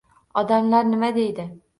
[0.41, 1.45] Odamlar nima deydi